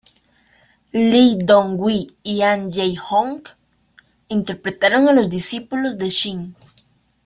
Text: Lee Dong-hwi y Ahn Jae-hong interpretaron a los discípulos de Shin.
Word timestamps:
Lee 1.09 1.35
Dong-hwi 1.45 2.07
y 2.23 2.41
Ahn 2.41 2.71
Jae-hong 2.71 3.43
interpretaron 4.29 5.07
a 5.07 5.13
los 5.13 5.29
discípulos 5.29 5.99
de 5.99 6.09
Shin. 6.09 6.55